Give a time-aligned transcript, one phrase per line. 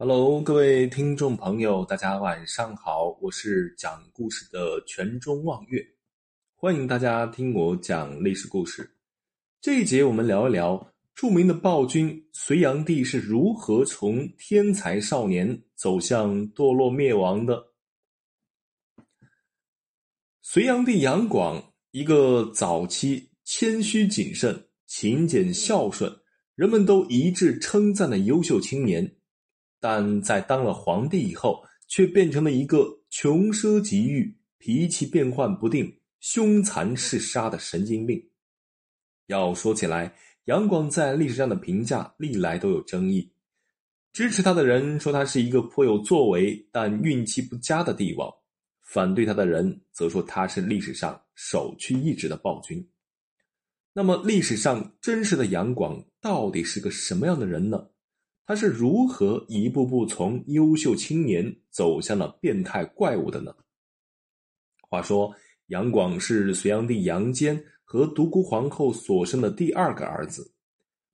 [0.00, 5.84] Hello，各位听众朋友，大家晚上好，我是讲故事的全中望月，
[6.54, 8.88] 欢迎大家听我讲历史故事。
[9.60, 17.60] 这一节我们聊一聊著名的暴君隋炀帝是如何从天才少年走向堕落灭亡的。
[20.42, 26.20] 隋炀帝杨广，一个早期谦虚谨慎、勤俭孝顺，
[26.54, 29.16] 人们都一致称赞的优秀青年。
[29.80, 38.22] 但在当了皇帝以后，却变成了一个穷奢极欲、脾气变幻不定、凶残嗜杀的神经病。
[39.26, 43.30] 要说起来，杨广在历史上的评价历来都有争议。
[44.12, 48.32] 支持他的人说他是一个颇有作为但运气不佳的帝王，
[48.82, 52.84] 反对他的人则说他是历史上首屈一指的暴君。
[53.92, 57.86] 那么，历史上真实的杨广到底是个什么样的人呢？
[58.48, 63.54] 他是如何一步步从优秀青年走向了变态怪物的呢？
[64.88, 65.34] 话说，
[65.66, 70.50] 杨广是隋炀帝杨坚和独孤皇后所生的第二个儿子。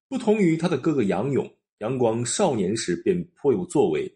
[0.07, 1.45] 不同于他的哥哥杨勇，
[1.79, 4.09] 杨广少年时便颇有作为。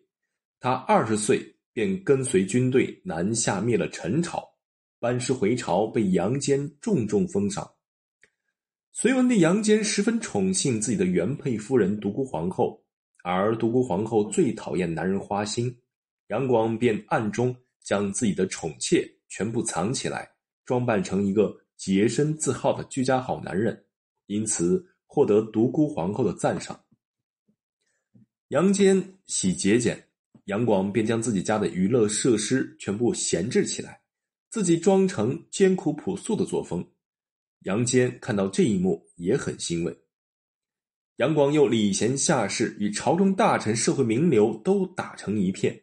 [0.60, 4.48] 他二十岁便跟随军队南下灭了陈朝，
[5.00, 7.68] 班师回朝，被杨坚重重封赏。
[8.92, 12.80] 隋文帝杨坚十分宠幸自己的原配夫人独孤皇后。
[13.22, 15.76] 而独孤皇后最讨厌男人花心，
[16.28, 20.30] 杨广便暗中将自己的宠妾全部藏起来，
[20.64, 23.84] 装扮成一个洁身自好的居家好男人，
[24.26, 26.78] 因此获得独孤皇后的赞赏。
[28.48, 30.08] 杨坚喜节俭，
[30.44, 34.00] 杨广便将自己家的娱乐设施全部闲置起来，
[34.50, 36.86] 自己装成艰苦朴素的作风。
[37.64, 39.94] 杨坚看到这一幕也很欣慰。
[41.18, 45.76] 杨广又礼贤下士，与朝中大臣、社会名流都打成一片。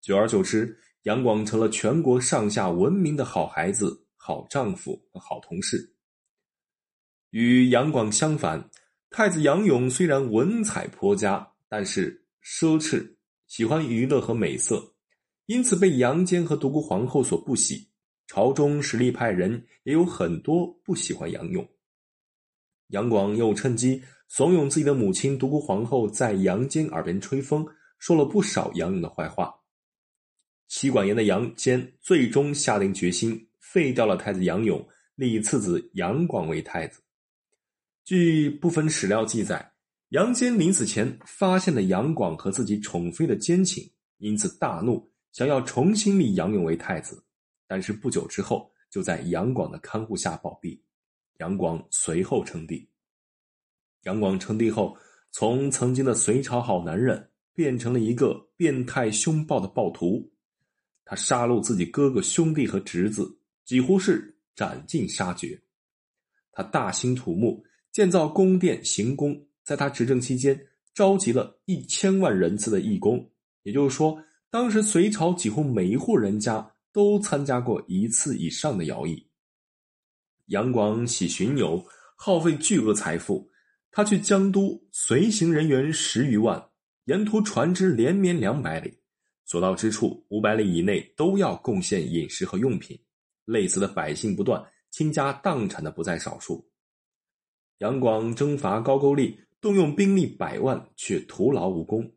[0.00, 5.94] 久而久之，杨广成了全国上下闻名的好孩子、好丈夫和好同事。
[7.30, 8.68] 与杨广相反，
[9.08, 13.08] 太子杨勇虽然文采颇佳，但是奢侈，
[13.46, 14.96] 喜欢娱乐和美色，
[15.46, 17.88] 因此被杨坚和独孤皇后所不喜。
[18.26, 21.64] 朝中实力派人也有很多不喜欢杨勇。
[22.92, 24.02] 杨广又趁机。
[24.28, 27.66] 怂恿自己的母亲独孤皇后在杨坚耳边吹风，
[27.98, 29.54] 说了不少杨勇的坏话。
[30.68, 34.82] 妻管严的杨坚最终下定决心废掉了太子杨勇，
[35.16, 37.02] 立次子杨广为太子。
[38.06, 39.70] 据部分史料记载，
[40.08, 43.86] 杨坚临死前发现了杨广和自己宠妃的奸情，
[44.16, 47.22] 因此大怒，想要重新立杨勇为太子。
[47.66, 50.80] 但是不久之后，就在杨广的看护下暴毙。
[51.42, 52.88] 杨广随后称帝。
[54.04, 54.96] 杨广称帝后，
[55.32, 60.30] 从曾经的隋朝好男人变成了一个变态凶暴的暴徒。
[61.04, 65.60] 他杀戮自己哥哥、兄弟和侄子，几乎是斩尽杀绝。
[66.52, 69.44] 他大兴土木，建造宫殿、行宫。
[69.64, 70.64] 在他执政期间，
[70.94, 73.28] 召集了一千万人次的义工。
[73.64, 74.16] 也就是说，
[74.48, 79.26] 当时隋朝几乎每一户人家都参加过一次以上的徭役。
[80.52, 81.82] 杨广喜巡游，
[82.14, 83.50] 耗费巨额财富。
[83.90, 86.62] 他去江都，随行人员十余万，
[87.06, 88.94] 沿途船只连绵两百里，
[89.46, 92.98] 所到之处五百里以内都要贡献饮食和用品，
[93.46, 96.70] 累死的百姓不断，倾家荡产的不在少数。
[97.78, 102.10] 杨广征伐高句丽，动用兵力百万，却徒劳无功，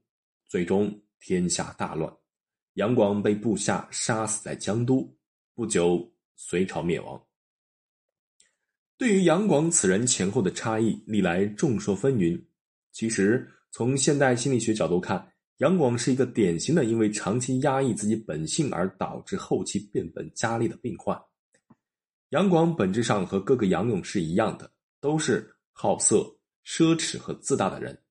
[0.46, 2.14] 最终天下大乱，
[2.74, 5.10] 杨广被部下杀死在江都，
[5.54, 7.22] 不久隋朝灭亡。
[8.98, 12.42] 对于杨广此人前后的差异，历来众说纷纭。
[12.94, 21.20] 其实，从现代心理学角度看，杨广是一个典型的因为长期压抑自己本性而导致后期变本加厉的病患。
[22.30, 26.34] 杨广本质上和哥哥杨勇是一样的，都是好色、
[26.66, 28.02] 奢侈和自大的人。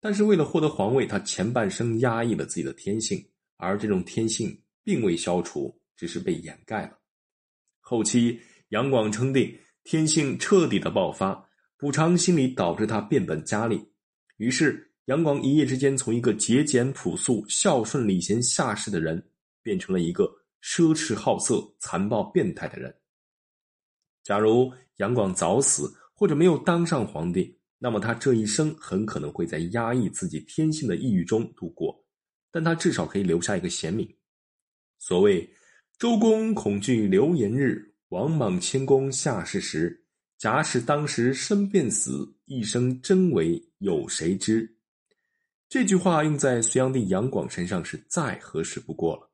[0.00, 3.26] 但是，为了获得皇位，他前半生压抑了自己的天性，
[3.56, 6.98] 而这种天性并未消除，只是被掩盖了。
[7.80, 8.38] 后期，
[8.68, 9.58] 杨广称帝。
[9.84, 13.82] 天性彻底的爆发，补偿心理导致他变本加厉。
[14.36, 19.22] 于是，杨广一夜之间从一个节俭朴素、孝顺礼贤下士的人，
[19.62, 20.24] 变成了一个
[20.62, 22.94] 奢侈好色、残暴变态的人。
[24.22, 32.04] 假如杨广早死或者没有当上皇帝，那么他这一生很可能会在压抑自己天性的抑郁中度过。
[32.52, 34.08] 但他至少可以留下一个贤名。
[34.98, 35.48] 所谓
[35.98, 37.86] “周公恐惧流言日”。
[38.10, 40.04] 王莽谦恭下士时，
[40.36, 44.68] 假使当时身便死，一生真为有谁知？
[45.68, 49.29] 这句话用在隋炀帝杨广身上是再合适不过了。